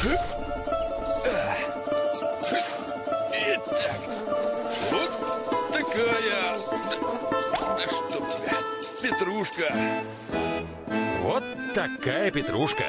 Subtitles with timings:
[0.00, 0.14] Итак,
[4.92, 5.10] вот
[5.72, 6.54] такая...
[7.58, 8.56] Да что тебя?
[9.02, 9.74] Петрушка.
[11.22, 11.42] Вот
[11.74, 12.84] такая петрушка.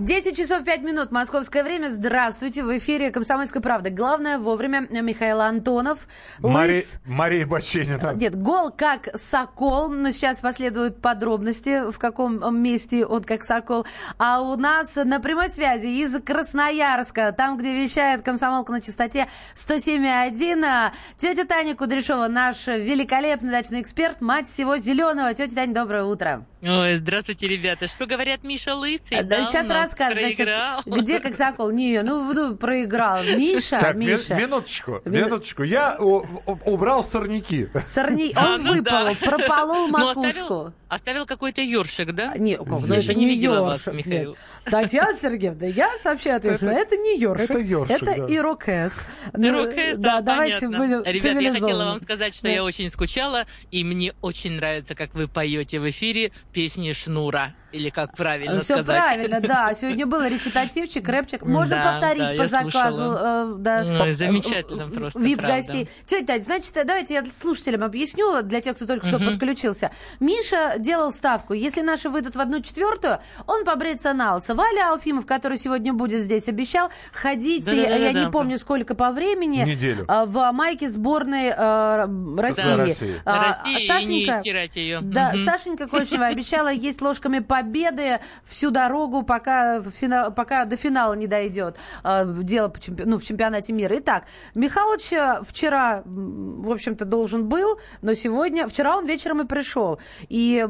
[0.00, 1.90] 10 часов 5 минут, московское время.
[1.90, 3.90] Здравствуйте, в эфире «Комсомольская правда».
[3.90, 6.08] Главное вовремя Михаил Антонов.
[6.38, 6.76] Мари...
[6.76, 7.00] Лыс...
[7.04, 8.14] Мария Баченина.
[8.16, 13.84] Нет, гол как сокол, но сейчас последуют подробности, в каком месте он как сокол.
[14.16, 20.92] А у нас на прямой связи из Красноярска, там, где вещает комсомолка на частоте 107.1,
[21.18, 25.34] тетя Таня Кудряшова, наш великолепный дачный эксперт, мать всего зеленого.
[25.34, 26.46] Тетя Таня, доброе утро.
[26.62, 27.86] Ой, здравствуйте, ребята.
[27.86, 29.22] Что говорят Миша Лысый?
[29.22, 31.70] Да, сейчас рассказывай, значит, где как сокол?
[31.70, 33.22] Не, ну, ну проиграл.
[33.24, 34.34] Миша, так, Миша.
[34.34, 35.26] Ми- минуточку, Мину...
[35.26, 35.62] минуточку.
[35.62, 36.24] Я у-
[36.64, 37.68] убрал сорняки.
[37.84, 38.32] Сорни...
[38.34, 39.14] А, Он ну выпал, да.
[39.20, 40.20] прополол макушку.
[40.20, 42.34] Ну, оставил, оставил какой-то ёршик, да?
[42.36, 43.86] Не, как, ну, это не, не ёршик.
[43.86, 44.30] Вас, Михаил.
[44.30, 44.38] Нет.
[44.64, 47.50] Татьяна Сергеевна, я сообщаю ответственно, это, это не ёршик.
[47.50, 48.34] Это ёршик, Это да.
[48.34, 49.00] ирокез.
[49.34, 53.84] Ирокез, да, да, давайте будем Ребят, я хотела вам сказать, что я очень скучала, и
[53.84, 57.54] мне очень нравится, как вы поете в эфире песни Шнура.
[57.72, 59.02] Или как правильно Все сказать?
[59.02, 59.74] правильно, да.
[59.80, 61.42] Сегодня был речитативчик, рэпчик.
[61.42, 63.04] Можем да, повторить да, по заказу.
[63.04, 65.88] Э, да, ну, замечательно э, просто, Вип-гостей.
[66.06, 69.90] Тетя Тать, значит, давайте я слушателям объясню, для тех, кто только что подключился.
[70.20, 71.54] Миша делал ставку.
[71.54, 74.54] Если наши выйдут в одну четвертую, он побреется на лысо.
[74.54, 80.04] Валя Алфимов, который сегодня будет здесь, обещал ходить, я не помню сколько по времени, Неделю.
[80.08, 82.76] э, в майке сборной э, России.
[82.76, 83.14] России.
[83.24, 85.00] А, России и Сашенька, не стирать ее.
[85.02, 91.14] да, Сашенька Кольшева обещала есть ложками победы всю дорогу, пока, в фина- пока до финала
[91.14, 93.94] не дойдет э, дело по чемпи- ну, в чемпионате мира.
[93.98, 100.00] Итак, Михалыч э, вчера, в общем-то, должен был, но сегодня, вчера он вечером и пришел.
[100.28, 100.66] И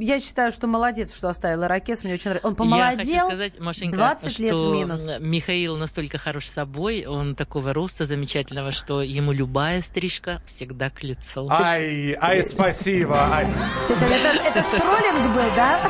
[0.00, 2.48] я считаю, что молодец, что оставил Иракес, мне очень нравится.
[2.48, 5.06] Он Я помолодел, хочу сказать, Машенька, 20 лет что в минус.
[5.20, 11.48] Михаил настолько хорош собой, он такого роста замечательного, что ему любая стрижка всегда к лицу.
[11.50, 13.18] Ай, ай, спасибо.
[13.32, 13.46] Ай.
[13.88, 15.80] Это, это, это ж троллинг был, да?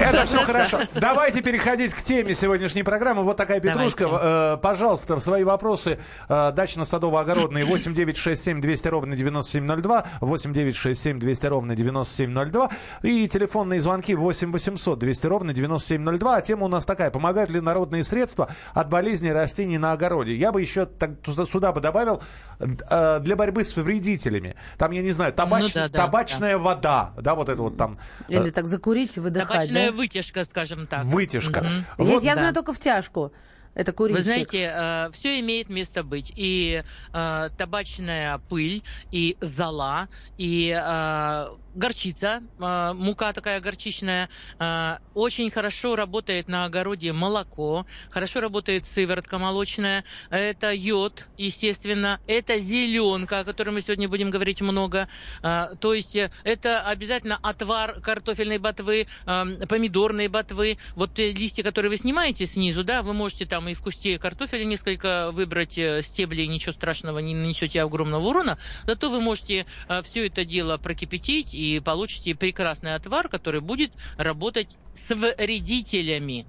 [0.00, 0.80] Это все хорошо.
[0.94, 3.22] Давайте переходить к теме сегодняшней программы.
[3.22, 4.04] Вот такая петрушка.
[4.04, 12.70] Э, пожалуйста, свои вопросы э, дачно-садово-огородные 8967 200 ровно 9702, 8967 200 ровно 9702
[13.02, 16.36] и телефонные звонки 8 800 200 ровно 9702.
[16.36, 17.10] А тема у нас такая.
[17.10, 20.34] Помогают ли народные средства от болезней растений на огороде?
[20.34, 22.22] Я бы еще так, сюда бы добавил
[22.66, 24.54] для борьбы с вредителями.
[24.78, 27.12] Там, я не знаю, табач- Ну да, да, табачная вода.
[27.20, 27.98] Да, вот это вот там.
[28.28, 29.96] э, Или так закурить и выдыхать, Табачная да?
[29.96, 31.04] вытяжка, скажем так.
[31.04, 31.60] Вытяжка.
[31.62, 31.84] Мгм.
[31.98, 32.40] Вот Есть, я да.
[32.40, 33.32] знаю только втяжку.
[33.74, 34.18] Это курильщик.
[34.18, 36.32] Вы знаете, все имеет место быть.
[36.36, 44.28] И э, табачная пыль, и зола, и э, горчица, э, мука такая горчичная.
[44.58, 50.04] э, очень хорошо работает на огороде молоко, хорошо работает сыворотка молочная.
[50.30, 52.20] Это йод, естественно.
[52.26, 55.08] Это зеленка, о которой мы сегодня будем говорить много.
[55.42, 60.78] Э, то есть э, это обязательно отвар картофельной ботвы, э, помидорной ботвы.
[60.94, 64.64] Вот э, листья, которые вы снимаете снизу, да, вы можете там и в кусте картофеля
[64.64, 68.58] несколько выбрать э, стеблей, ничего страшного, не нанесете огромного урона.
[68.86, 69.66] Зато вы можете
[70.04, 76.46] все это дело прокипятить и получите прекрасный отвар, который будет работать с вредителями.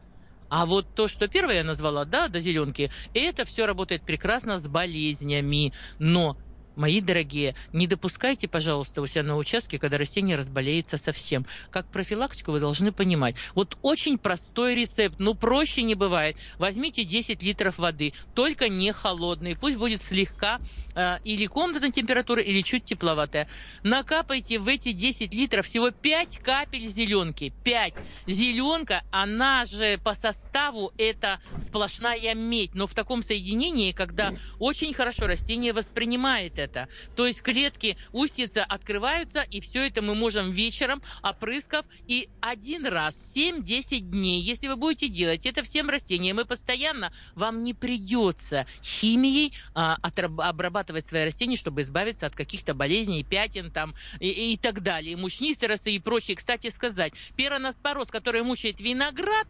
[0.50, 4.68] А вот то, что первое я назвала, да, до зеленки, это все работает прекрасно с
[4.68, 5.74] болезнями.
[5.97, 6.38] Но
[6.75, 11.45] Мои дорогие, не допускайте, пожалуйста, у себя на участке, когда растение разболеется совсем.
[11.69, 13.35] Как профилактику вы должны понимать.
[13.53, 16.35] Вот очень простой рецепт, ну проще не бывает.
[16.57, 20.59] Возьмите 10 литров воды, только не холодной, пусть будет слегка
[20.95, 23.47] э, или комнатная температура, или чуть тепловатая.
[23.83, 27.53] Накапайте в эти 10 литров всего 5 капель зеленки.
[27.63, 27.94] 5.
[28.25, 35.28] Зеленка, она же по составу это сплошная медь, но в таком соединении, когда очень хорошо
[35.28, 36.62] растение воспринимает это.
[36.68, 43.16] То есть клетки устица открываются, и все это мы можем вечером, опрыскав, и один раз
[43.35, 49.54] 7-10 дней, если вы будете делать это всем растениям, и постоянно вам не придется химией
[49.74, 54.81] а, отраб- обрабатывать свои растения, чтобы избавиться от каких-то болезней, пятен там и, и так
[54.81, 56.36] далее, мучнистой росы и прочее.
[56.36, 59.48] Кстати сказать, пероноспороз, который мучает виноград,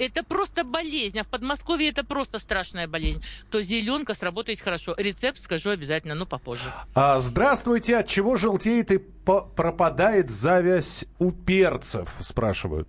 [0.00, 4.94] это просто болезнь, а в Подмосковье это просто страшная болезнь, то зеленка сработает хорошо.
[4.96, 6.72] Рецепт скажу обязательно, но попозже.
[6.94, 12.88] А, здравствуйте, от чего желтеет и пропадает зависть у перцев, спрашивают.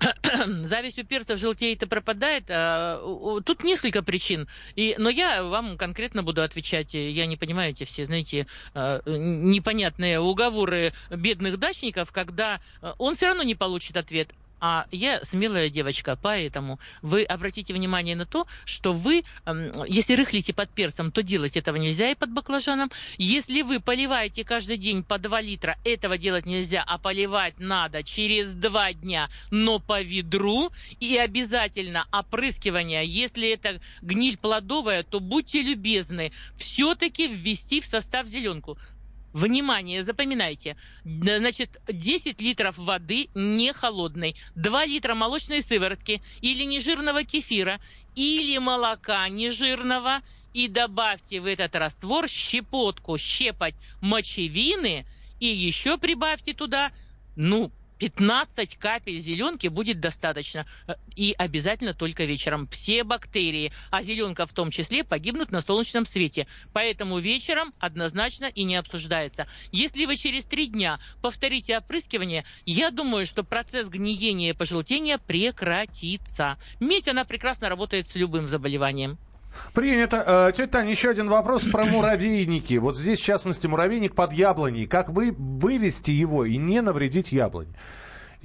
[0.62, 2.44] Зависть у перцев желтеет и пропадает.
[2.48, 4.48] а, Тут несколько причин.
[4.76, 6.94] И, но я вам конкретно буду отвечать.
[6.94, 13.26] Я не понимаю эти все, знаете, а, непонятные уговоры бедных дачников, когда а, он все
[13.26, 14.30] равно не получит ответ.
[14.66, 19.22] А я смелая девочка, поэтому вы обратите внимание на то, что вы,
[19.86, 22.90] если рыхлите под перцем, то делать этого нельзя и под баклажаном.
[23.18, 28.54] Если вы поливаете каждый день по 2 литра, этого делать нельзя, а поливать надо через
[28.54, 30.70] 2 дня, но по ведру.
[30.98, 38.78] И обязательно опрыскивание, если это гниль плодовая, то будьте любезны, все-таки ввести в состав зеленку.
[39.34, 40.76] Внимание, запоминайте.
[41.04, 47.80] Значит, 10 литров воды не холодной, 2 литра молочной сыворотки или нежирного кефира,
[48.14, 50.20] или молока нежирного,
[50.52, 55.04] и добавьте в этот раствор щепотку, щепоть мочевины,
[55.40, 56.92] и еще прибавьте туда,
[57.34, 57.72] ну,
[58.04, 60.66] 15 капель зеленки будет достаточно.
[60.86, 62.68] Э, и обязательно только вечером.
[62.68, 66.46] Все бактерии, а зеленка в том числе, погибнут на солнечном свете.
[66.74, 69.46] Поэтому вечером однозначно и не обсуждается.
[69.72, 76.58] Если вы через три дня повторите опрыскивание, я думаю, что процесс гниения и пожелтения прекратится.
[76.80, 79.18] Медь, она прекрасно работает с любым заболеванием.
[79.72, 80.48] Принято.
[80.48, 82.74] Э, тетя Таня, еще один вопрос про муравейники.
[82.74, 84.86] Вот здесь, в частности, муравейник под яблоней.
[84.86, 87.74] Как вы вывести его и не навредить яблоне?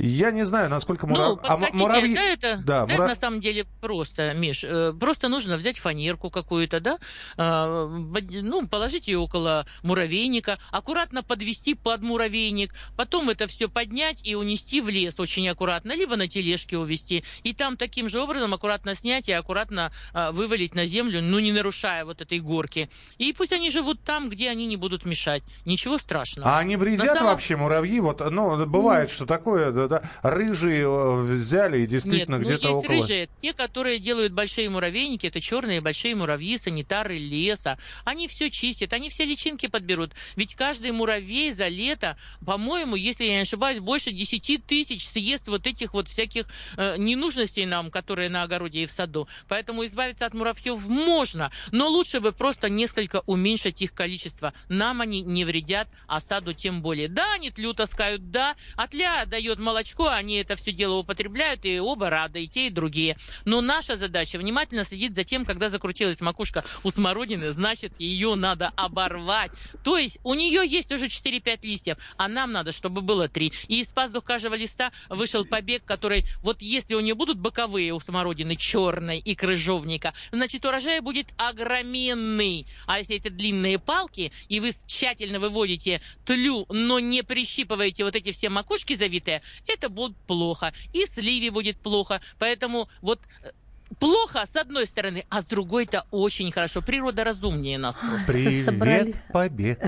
[0.02, 1.42] Я не знаю, насколько мурав...
[1.42, 2.16] ну, а муравьи...
[2.16, 3.10] Да, это, да, это мурав...
[3.10, 4.64] на самом деле просто, Миш.
[4.64, 6.98] Э, просто нужно взять фанерку какую-то, да,
[7.36, 14.36] а, ну, положить ее около муравейника, аккуратно подвести под муравейник, потом это все поднять и
[14.36, 18.96] унести в лес очень аккуратно, либо на тележке увезти, и там таким же образом аккуратно
[18.96, 22.90] снять и аккуратно а, вывалить на землю, ну, не нарушая вот этой горки.
[23.18, 25.44] И пусть они живут там, где они не будут мешать.
[25.66, 26.50] Ничего страшного.
[26.50, 27.34] А они вредят самом...
[27.34, 28.00] вообще муравьи?
[28.00, 29.14] Вот, ну, бывает, mm.
[29.14, 33.02] что такое, да, рыжие э, взяли и действительно Нет, где-то ну, есть около...
[33.02, 37.78] рыжие, те, которые делают большие муравейники, это черные большие муравьи, санитары леса.
[38.06, 40.14] Они все чистят, они все личинки подберут.
[40.36, 45.68] Ведь каждый муравей за лето, по-моему, если я не ошибаюсь, больше 10 тысяч съест вот
[45.68, 46.46] этих вот всяких
[46.78, 49.28] э, ненужностей нам, которые на огороде и в саду.
[49.48, 54.54] Поэтому избавиться от муравьев можно, но лучше бы просто несколько уменьшить их количество.
[54.70, 57.08] Нам они не вредят, а саду тем более.
[57.08, 62.10] Да, они тлю таскают, да, отля дает молочко, они это все дело употребляют, и оба
[62.10, 63.18] рады, и те, и другие.
[63.46, 68.72] Но наша задача внимательно следить за тем, когда закрутилась макушка у смородины, значит, ее надо
[68.76, 69.52] оборвать.
[69.84, 73.54] То есть у нее есть уже 4-5 листьев, а нам надо, чтобы было 3.
[73.68, 78.00] И из паздух каждого листа вышел побег, который, вот если у нее будут боковые у
[78.00, 82.66] смородины черной и крыжовника, значит, урожай будет огроменный.
[82.88, 88.32] А если это длинные палки, и вы тщательно выводите тлю, но не прищипываете вот эти
[88.32, 92.22] все макушки завитые, это будет плохо, и сливе будет плохо.
[92.38, 93.52] Поэтому вот э,
[93.98, 96.82] плохо с одной стороны, а с другой-то очень хорошо.
[96.82, 97.96] Природа разумнее нас.
[97.96, 98.32] Просто.
[98.32, 99.16] Привет, Собрали...
[99.32, 99.84] побед.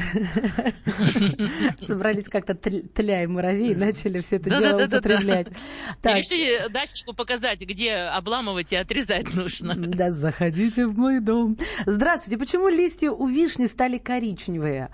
[1.80, 5.50] Собрались как-то тля и муравей, начали все это дело употреблять.
[6.04, 9.76] Решили дачнику показать, где обламывать и отрезать нужно.
[9.76, 11.58] Да, заходите в мой дом.
[11.86, 14.90] Здравствуйте, почему листья у вишни стали коричневые?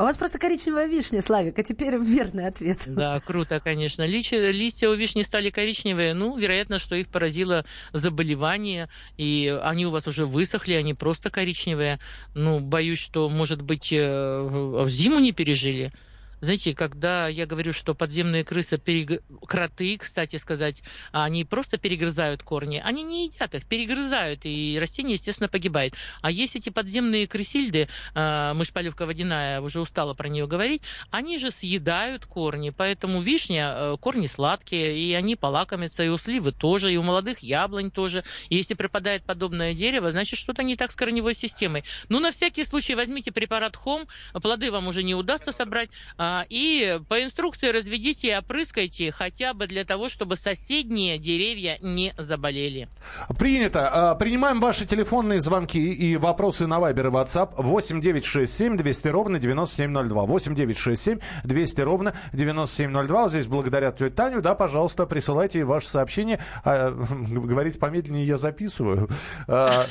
[0.00, 2.78] У вас просто коричневая вишня, Славик, а теперь верный ответ.
[2.86, 4.06] Да, круто, конечно.
[4.06, 6.14] Листья, листья у вишни стали коричневые.
[6.14, 8.88] Ну, вероятно, что их поразило заболевание,
[9.18, 12.00] и они у вас уже высохли, они просто коричневые.
[12.34, 15.92] Ну, боюсь, что, может быть, э, зиму не пережили.
[16.40, 19.22] Знаете, когда я говорю, что подземные крысы, перег...
[19.46, 20.82] кроты, кстати сказать,
[21.12, 25.94] они просто перегрызают корни, они не едят их, перегрызают, и растение, естественно, погибает.
[26.22, 31.50] А есть эти подземные крысильды, э, мышь-полевка водяная, уже устала про нее говорить, они же
[31.50, 36.96] съедают корни, поэтому вишня, э, корни сладкие, и они полакомятся, и у сливы тоже, и
[36.96, 38.24] у молодых яблонь тоже.
[38.48, 41.84] И если пропадает подобное дерево, значит, что-то не так с корневой системой.
[42.08, 44.08] Ну, на всякий случай возьмите препарат Хом,
[44.40, 49.66] плоды вам уже не удастся собрать, а, и по инструкции разведите и опрыскайте хотя бы
[49.66, 52.88] для того, чтобы соседние деревья не заболели.
[53.38, 53.88] Принято.
[53.88, 59.38] А, принимаем ваши телефонные звонки и вопросы на Вайбер и WhatsApp 8 967 200 ровно
[59.38, 60.24] 9702.
[60.24, 63.20] 8 967 200 ровно 9702.
[63.30, 66.40] Вот здесь благодаря тете Таню, да, пожалуйста, присылайте ваши сообщения.
[66.64, 66.90] А,
[67.30, 69.08] говорите помедленнее, я записываю.
[69.48, 69.86] А,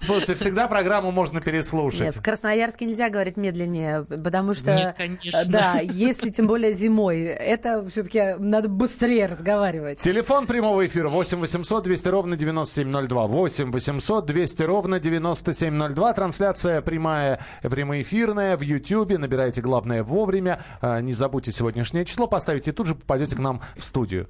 [0.00, 2.00] слушайте, всегда программу можно переслушать.
[2.00, 4.74] Нет, в Красноярске нельзя говорить медленнее, потому что...
[4.74, 5.44] Нет, конечно.
[5.46, 7.22] Да, если тем более зимой.
[7.22, 9.98] Это все-таки надо быстрее разговаривать.
[9.98, 13.26] Телефон прямого эфира 8 800 200 ровно 9702.
[13.26, 16.12] 8 800 200 ровно 9702.
[16.12, 19.18] Трансляция прямая, прямоэфирная в Ютьюбе.
[19.18, 20.60] Набирайте главное вовремя.
[20.80, 24.28] А, не забудьте сегодняшнее число поставить и тут же попадете к нам в студию.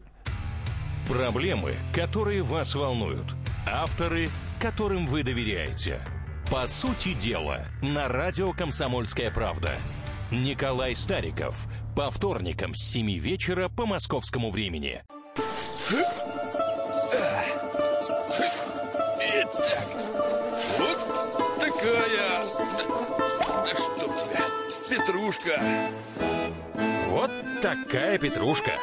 [1.09, 3.35] Проблемы, которые вас волнуют.
[3.67, 4.29] Авторы,
[4.61, 6.01] которым вы доверяете.
[6.51, 9.71] По сути дела, на радио «Комсомольская правда».
[10.31, 11.67] Николай Стариков.
[11.97, 15.03] По вторникам с 7 вечера по московскому времени.
[19.33, 19.89] Итак,
[20.79, 20.99] вот
[21.61, 22.43] такая...
[23.47, 24.45] Да, да чтоб тебя,
[24.89, 25.61] петрушка.
[27.09, 28.79] Вот такая петрушка.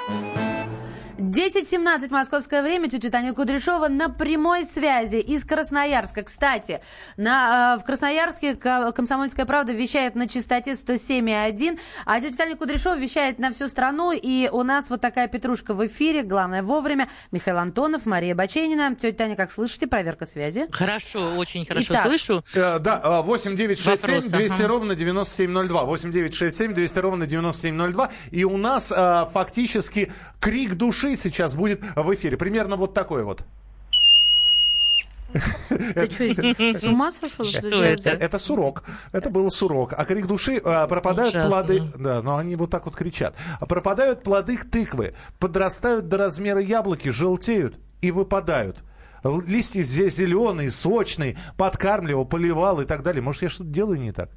[1.17, 2.89] 10.17 московское время.
[2.89, 6.21] Тетя Таня Кудряшова на прямой связи из Красноярска.
[6.21, 6.81] Кстати,
[7.17, 13.39] на, э, в Красноярске «Комсомольская правда» вещает на частоте 107,1, а тетя Таня Кудряшова вещает
[13.39, 14.11] на всю страну.
[14.11, 16.21] И у нас вот такая петрушка в эфире.
[16.21, 17.09] Главное вовремя.
[17.31, 18.95] Михаил Антонов, Мария Баченина.
[18.95, 19.87] Тетя Таня, как слышите?
[19.87, 20.67] Проверка связи.
[20.71, 22.07] Хорошо, очень хорошо Итак.
[22.07, 22.45] слышу.
[22.53, 24.67] Э, да, 8967 Вопрос, 200 ага.
[24.67, 25.83] ровно 9702.
[25.83, 28.11] 8967 200 ровно 9702.
[28.29, 32.37] И у нас э, фактически крик души сейчас будет в эфире.
[32.37, 33.43] Примерно вот такой вот.
[35.69, 37.45] Ты что, с ума сошел?
[37.45, 38.09] Что это?
[38.09, 38.83] Это сурок.
[39.11, 39.93] Это был сурок.
[39.95, 41.49] А крик души э, пропадают Ужасно.
[41.49, 41.83] плоды.
[41.97, 43.35] Да, но они вот так вот кричат.
[43.59, 48.83] А пропадают плоды тыквы, подрастают до размера яблоки, желтеют и выпадают.
[49.23, 53.21] Листья здесь зеленые, сочные, подкармливал, поливал и так далее.
[53.21, 54.29] Может, я что-то делаю не так?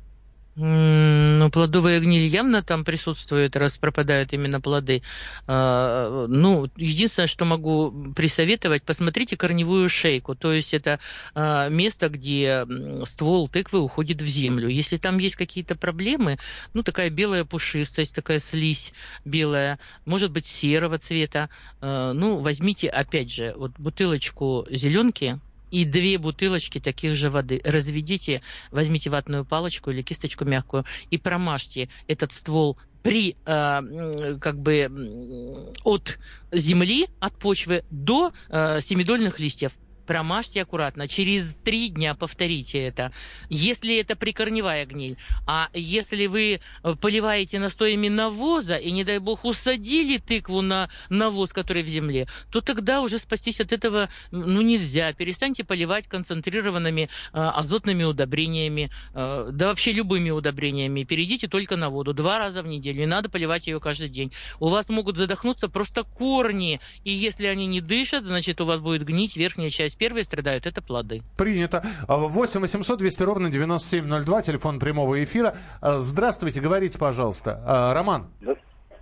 [0.56, 5.02] Ну, плодовая гниль явно там присутствует, раз пропадают именно плоды.
[5.46, 10.34] А, Ну, единственное, что могу присоветовать, посмотрите корневую шейку.
[10.34, 10.98] То есть это
[11.34, 12.66] а, место, где
[13.06, 14.68] ствол тыквы уходит в землю.
[14.68, 16.38] Если там есть какие-то проблемы,
[16.74, 18.92] ну, такая белая пушистость, такая слизь
[19.24, 21.48] белая, может быть, серого цвета,
[21.80, 25.38] а, ну, возьмите, опять же, вот бутылочку зеленки,
[25.70, 27.60] и две бутылочки таких же воды.
[27.64, 35.74] Разведите, возьмите ватную палочку или кисточку мягкую и промажьте этот ствол при э, как бы
[35.84, 36.18] от
[36.52, 39.72] земли, от почвы до э, семидольных листьев.
[40.06, 41.08] Промажьте аккуратно.
[41.08, 43.12] Через три дня повторите это.
[43.48, 45.16] Если это прикорневая гниль.
[45.46, 51.52] А если вы э, поливаете настоями навоза и, не дай бог, усадили тыкву на навоз,
[51.52, 55.12] который в земле, то тогда уже спастись от этого ну, нельзя.
[55.12, 61.04] Перестаньте поливать концентрированными э, азотными удобрениями, э, да вообще любыми удобрениями.
[61.04, 63.00] Перейдите только на воду два раза в неделю.
[63.00, 64.32] Не надо поливать ее каждый день.
[64.58, 66.80] У вас могут задохнуться просто корни.
[67.04, 69.99] И если они не дышат, значит у вас будет гнить верхняя часть.
[70.00, 71.20] Первые страдают, это плоды.
[71.36, 71.82] Принято.
[72.08, 75.54] А, 8 800 200 ровно 9702, телефон прямого эфира.
[75.82, 77.62] А, Здравствуйте, говорите, пожалуйста.
[77.66, 78.30] А, Роман,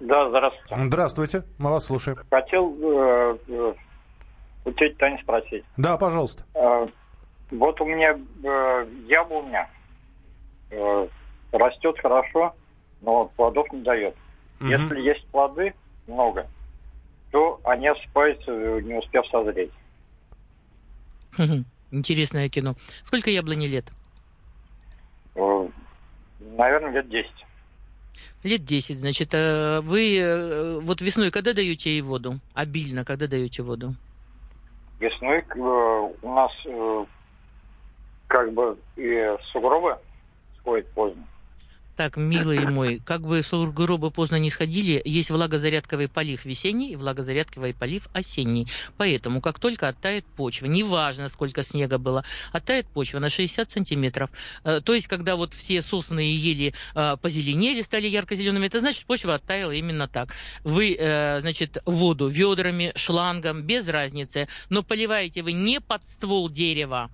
[0.01, 0.85] Да, здравствуйте.
[0.87, 2.19] здравствуйте, мы вас слушаем.
[2.29, 3.75] Хотел э, э,
[4.65, 5.65] у тети Тани спросить.
[5.77, 6.43] Да, пожалуйста.
[6.55, 6.89] Э,
[7.53, 9.71] вот у меня э, яблоня
[10.73, 11.09] э,
[11.53, 12.57] растет хорошо,
[13.03, 14.17] но плодов не дает.
[14.59, 14.71] Мгм.
[14.71, 15.75] Если есть плоды
[16.09, 16.49] много,
[17.31, 18.51] то они осыпаются,
[18.81, 19.71] не успев созреть.
[21.91, 22.77] Интересное кино.
[23.03, 23.87] Сколько яблони лет?
[25.35, 25.69] Э,
[26.41, 27.31] наверное, лет 10.
[28.45, 29.33] Лет 10, значит.
[29.33, 32.41] э, Вы э, вот весной когда даете ей воду?
[32.55, 33.95] Обильно, когда даете воду?
[35.01, 36.53] Весной у нас
[38.27, 39.97] как бы и сугробы
[40.59, 41.25] сходят поздно.
[41.99, 47.75] Так, милый мой, как бы сугробы поздно не сходили, есть влагозарядковый полив весенний и влагозарядковый
[47.75, 48.69] полив осенний.
[48.97, 54.31] Поэтому, как только оттает почва, неважно, сколько снега было, оттает почва на 60 сантиметров.
[54.63, 59.05] Э, То есть, когда вот все сосны и ели э, позеленели, стали ярко-зелеными, это значит,
[59.05, 60.33] почва оттаяла именно так.
[60.63, 67.11] Вы, э, значит, воду ведрами, шлангом, без разницы, но поливаете вы не под ствол дерева,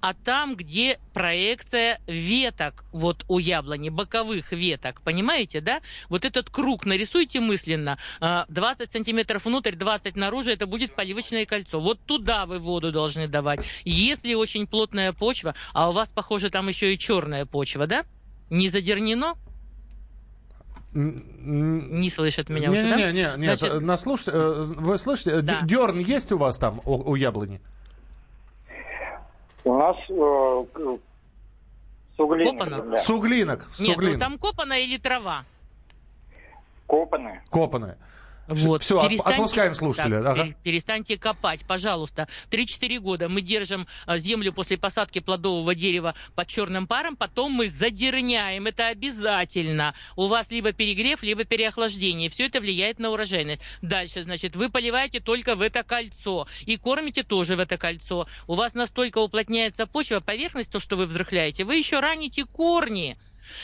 [0.00, 5.80] а там, где проекция веток вот у яблони, боковых веток, понимаете, да?
[6.08, 11.80] Вот этот круг нарисуйте мысленно, А, 20 сантиметров внутрь, 20 наружу, это будет поливочное кольцо.
[11.80, 13.60] Вот туда вы воду должны давать.
[13.84, 18.04] Если очень плотная почва, а у вас, похоже, там еще и черная почва, да?
[18.50, 19.34] Не задернено?
[20.94, 22.96] Не слышат меня уже, да?
[22.96, 25.60] Не-не-не, нет, Значит- нас слушайте, э, вы слышите, Да.
[25.62, 27.60] дерн есть у вас там, у, у яблони?
[29.64, 30.64] У нас э,
[32.16, 32.76] суглинок Копано?
[32.76, 32.96] земля.
[32.98, 35.44] Суглинок, Нет, ну там копана или трава?
[36.86, 37.40] Копаны.
[37.50, 37.96] копаная.
[38.48, 38.82] Вот.
[38.82, 40.42] Перестаньте- отпускаем слушателя, Так, ага.
[40.48, 42.28] пер- Перестаньте копать, пожалуйста.
[42.50, 47.68] 3-4 года мы держим а, землю после посадки плодового дерева под черным паром, потом мы
[47.68, 48.66] задерняем.
[48.66, 49.94] Это обязательно.
[50.16, 52.28] У вас либо перегрев, либо переохлаждение.
[52.30, 53.62] Все это влияет на урожайность.
[53.80, 56.46] Дальше, значит, вы поливаете только в это кольцо.
[56.66, 58.26] И кормите тоже в это кольцо.
[58.46, 63.16] У вас настолько уплотняется почва, поверхность, то, что вы взрыхляете, вы еще раните корни.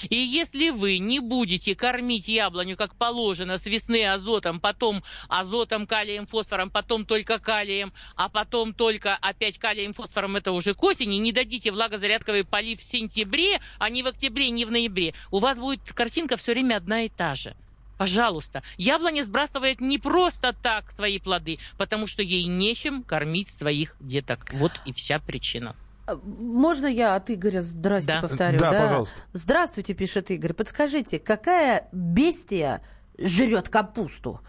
[0.09, 6.27] И если вы не будете кормить яблоню как положено с весны азотом, потом азотом, калием,
[6.27, 11.33] фосфором, потом только калием, а потом только опять калием, фосфором, это уже к осени, не
[11.33, 15.93] дадите влагозарядковый полив в сентябре, а не в октябре, не в ноябре, у вас будет
[15.93, 17.57] картинка все время одна и та же.
[17.99, 18.63] Пожалуйста.
[18.77, 24.47] Яблоня сбрасывает не просто так свои плоды, потому что ей нечем кормить своих деток.
[24.53, 25.75] Вот и вся причина.
[26.09, 28.21] А, можно я от Игоря «здрасте» да.
[28.23, 28.59] повторю?
[28.59, 29.21] Да, да, пожалуйста.
[29.35, 30.55] Здравствуйте, пишет Игорь.
[30.55, 32.81] Подскажите, какая бестия
[33.19, 34.41] жрет капусту?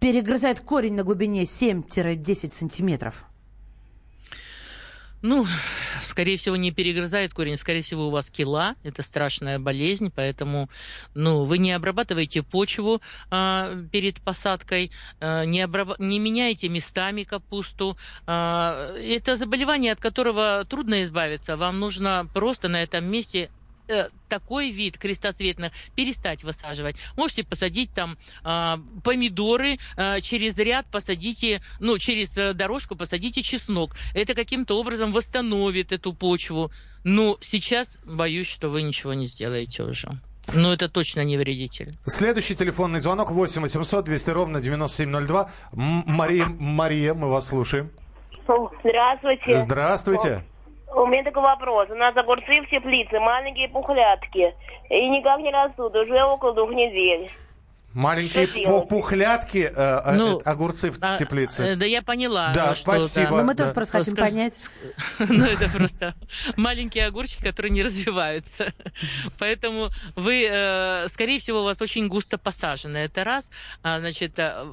[0.00, 3.24] Перегрызает корень на глубине 7-10 сантиметров.
[5.24, 5.46] Ну,
[6.02, 10.68] скорее всего, не перегрызает корень, скорее всего, у вас кила, это страшная болезнь, поэтому,
[11.14, 13.00] ну, вы не обрабатываете почву
[13.30, 14.90] а, перед посадкой,
[15.20, 15.98] а, не, обраб...
[15.98, 17.96] не меняете местами капусту.
[18.26, 21.56] А, это заболевание, от которого трудно избавиться.
[21.56, 23.48] Вам нужно просто на этом месте
[23.86, 26.96] Э, такой вид крестоцветных перестать высаживать.
[27.16, 33.94] Можете посадить там э, помидоры, э, через ряд посадите, ну, через э, дорожку посадите чеснок.
[34.14, 36.72] Это каким-то образом восстановит эту почву.
[37.04, 40.08] Но сейчас боюсь, что вы ничего не сделаете уже.
[40.52, 41.92] Но это точно не вредитель.
[42.06, 45.50] Следующий телефонный звонок 8 800 200 ровно 9702.
[45.72, 47.90] Мария, Мария, мы вас слушаем.
[48.82, 49.60] Здравствуйте.
[49.60, 50.44] Здравствуйте.
[50.94, 51.88] У меня такой вопрос.
[51.90, 54.54] У нас огурцы в теплице, маленькие пухлятки.
[54.90, 57.30] И никак не растут, уже около двух недель.
[57.94, 58.48] Маленькие
[58.88, 61.62] пухлятки, э, ну, э, огурцы в а, теплице.
[61.62, 62.52] Э, да, я поняла.
[62.52, 63.30] Да, спасибо.
[63.30, 63.74] Но ну, мы тоже да.
[63.74, 64.58] просто хотим понять.
[65.20, 66.14] Ну, это просто
[66.56, 68.72] маленькие огурчики, которые не развиваются.
[69.38, 72.98] Поэтому вы, э, скорее всего, у вас очень густо посажены.
[72.98, 73.48] Это раз.
[73.84, 74.64] А, значит, э,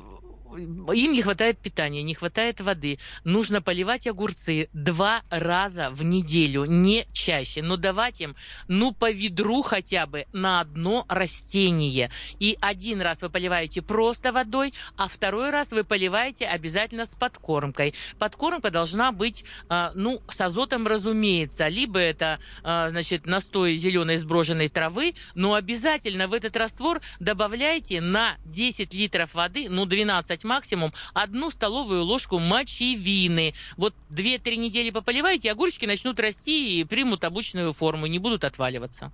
[0.57, 2.99] им не хватает питания, не хватает воды.
[3.23, 7.61] Нужно поливать огурцы два раза в неделю, не чаще.
[7.61, 8.35] Но давать им,
[8.67, 12.11] ну, по ведру хотя бы на одно растение.
[12.39, 17.93] И один раз вы поливаете просто водой, а второй раз вы поливаете обязательно с подкормкой.
[18.19, 21.67] Подкормка должна быть, а, ну, с азотом, разумеется.
[21.67, 28.37] Либо это, а, значит, настой зеленой сброженной травы, но обязательно в этот раствор добавляйте на
[28.45, 33.53] 10 литров воды, ну, 12 взять максимум одну столовую ложку мочевины.
[33.77, 39.11] Вот 2-3 недели пополиваете, огурчики начнут расти и примут обычную форму, не будут отваливаться.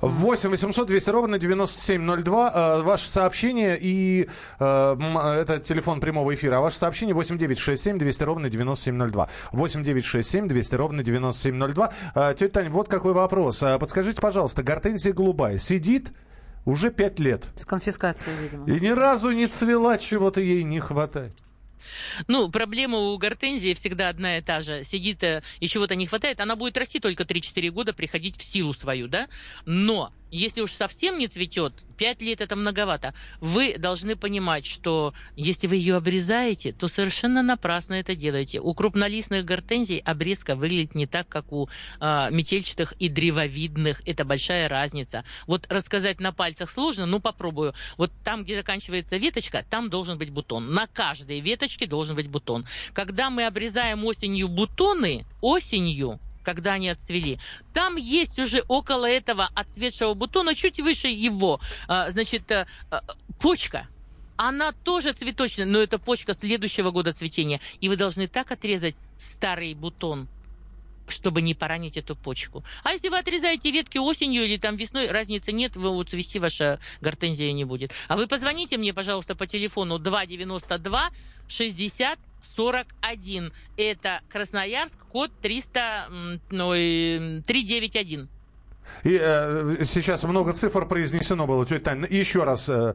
[0.00, 2.52] 8 800 200 ровно 9702.
[2.54, 4.96] Э, ваше сообщение и э,
[5.40, 6.58] это телефон прямого эфира.
[6.58, 9.28] А ваше сообщение 8 9 6 7 200 ровно 9702.
[9.50, 11.92] 8 9 6 7 200 ровно 9702.
[12.14, 13.62] Э, тетя Таня, вот какой вопрос.
[13.62, 16.12] Э, подскажите, пожалуйста, гортензия голубая сидит
[16.64, 17.46] уже пять лет.
[17.56, 18.66] С конфискацией, видимо.
[18.66, 21.34] И ни разу не цвела, чего-то ей не хватает.
[22.28, 24.84] Ну, проблема у гортензии всегда одна и та же.
[24.84, 28.72] Сидит э, и чего-то не хватает, она будет расти только 3-4 года, приходить в силу
[28.72, 29.28] свою, да?
[29.66, 33.14] Но если уж совсем не цветет, 5 лет это многовато.
[33.40, 38.58] Вы должны понимать, что если вы ее обрезаете, то совершенно напрасно это делаете.
[38.58, 41.68] У крупнолистных гортензий обрезка выглядит не так, как у
[42.00, 44.00] э, метельчатых и древовидных.
[44.06, 45.22] Это большая разница.
[45.46, 47.74] Вот рассказать на пальцах сложно, но попробую.
[47.98, 50.72] Вот там, где заканчивается веточка, там должен быть бутон.
[50.72, 52.66] На каждой веточке должен быть бутон.
[52.94, 57.38] Когда мы обрезаем осенью бутоны, осенью, когда они отцвели.
[57.72, 63.02] Там есть уже около этого отцветшего бутона, чуть выше его, а, значит, а, а,
[63.40, 63.88] почка.
[64.36, 67.60] Она тоже цветочная, но это почка следующего года цветения.
[67.80, 70.26] И вы должны так отрезать старый бутон,
[71.06, 72.64] чтобы не поранить эту почку.
[72.82, 77.52] А если вы отрезаете ветки осенью или там весной, разницы нет, вы цвести ваша гортензия
[77.52, 77.92] не будет.
[78.08, 81.10] А вы позвоните мне, пожалуйста, по телефону 292
[81.48, 82.18] 60
[82.56, 83.52] 41.
[83.76, 86.08] Это Красноярск, код 300,
[86.50, 88.28] ну, 391.
[89.04, 92.06] И э, сейчас много цифр произнесено было, тетя Таня.
[92.08, 92.94] Еще раз, э,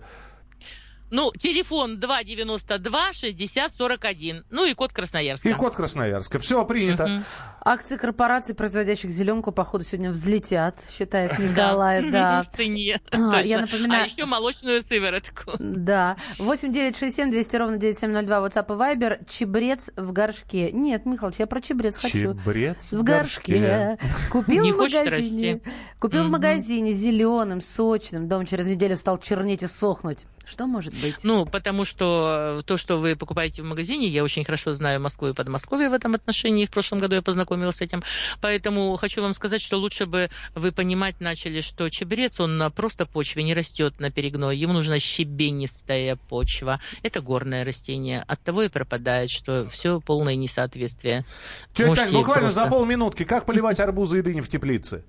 [1.10, 4.44] ну, телефон 292-60-41.
[4.50, 5.50] Ну и код Красноярска.
[5.50, 6.40] И код Красноярска.
[6.40, 7.04] Все принято.
[7.06, 7.12] Угу.
[7.62, 11.98] Акции корпораций, производящих зеленку, походу, сегодня взлетят, считает Николай.
[12.18, 12.44] Да.
[12.44, 13.02] В цене.
[13.12, 14.04] А, я напоминаю.
[14.04, 15.52] А еще молочную сыворотку.
[15.60, 16.16] Да.
[16.40, 19.26] 8 9 6 7 200 ровно 9702 WhatsApp и Viber.
[19.28, 20.72] Чебрец в горшке.
[20.72, 22.34] Нет, Михалыч, я про чебрец хочу.
[22.34, 23.98] Чебрец в горшке.
[24.32, 25.60] Купил в магазине.
[26.00, 28.28] Купил в магазине зеленым, сочным.
[28.28, 30.26] Дом через неделю стал чернеть и сохнуть.
[30.46, 31.24] Что может быть?
[31.24, 35.34] Ну, потому что то, что вы покупаете в магазине, я очень хорошо знаю Москву и
[35.34, 36.66] Подмосковье в этом отношении.
[36.66, 38.04] В прошлом году я познакомилась с этим.
[38.42, 43.08] Поэтому хочу вам сказать, что лучше бы вы понимать начали, что чебрец, он на просто
[43.08, 44.56] почве не растет на перегной.
[44.56, 46.80] Ему нужна щебенистая почва.
[47.02, 48.24] Это горное растение.
[48.28, 51.26] От того и пропадает, что все полное несоответствие.
[51.74, 52.64] Тетя Тань, буквально просто...
[52.64, 53.24] за полминутки.
[53.24, 55.04] Как поливать арбузы и дыни в теплице?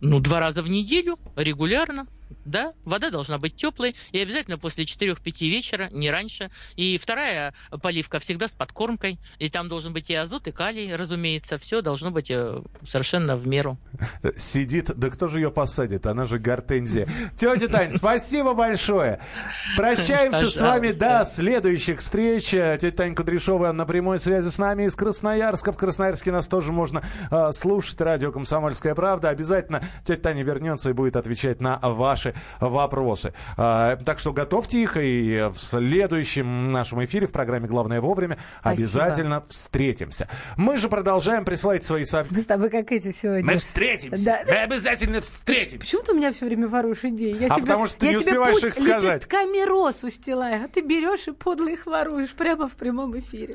[0.00, 2.06] Ну, два раза в неделю, регулярно
[2.44, 5.16] Да, вода должна быть теплой и обязательно после 4-5
[5.48, 6.50] вечера, не раньше.
[6.76, 9.18] И вторая поливка всегда с подкормкой.
[9.38, 11.58] И там должен быть и азот, и калий, разумеется.
[11.58, 13.78] Все должно быть э, совершенно в меру.
[14.36, 16.06] Сидит, да кто же ее посадит?
[16.06, 17.08] Она же гортензия.
[17.36, 19.20] Тетя Тань, спасибо большое.
[19.76, 22.50] Прощаемся с вами до следующих встреч.
[22.50, 25.72] Тетя Таня Кудряшова на прямой связи с нами из Красноярска.
[25.72, 28.00] В Красноярске нас тоже можно э, слушать.
[28.00, 29.30] Радио «Комсомольская правда».
[29.30, 33.32] Обязательно тетя Таня вернется и будет отвечать на ваши вопросы.
[33.56, 34.96] Э, так что готовьте их.
[34.96, 38.82] И в следующем нашем эфире в программе «Главное вовремя» Спасибо.
[38.82, 40.28] обязательно встретимся.
[40.56, 42.38] Мы же продолжаем присылать свои сообщения.
[42.38, 43.44] Мы с тобой как эти сегодня.
[43.44, 44.24] Мы встретимся.
[44.24, 44.40] Да.
[44.46, 45.78] Мы обязательно встретимся.
[45.78, 47.36] Почему ты у меня все время воруешь идеи?
[47.38, 49.22] Я а тебе, потому что ты не успеваешь их сказать.
[49.22, 53.54] лепестками роз устилаю, а ты берешь и подло их воруешь прямо в прямом эфире.